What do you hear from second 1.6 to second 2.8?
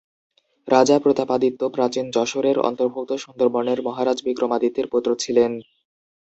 প্রাচীন যশোরের